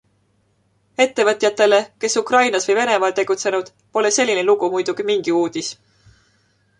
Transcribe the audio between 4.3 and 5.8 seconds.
lugu muidugi mingi uudis.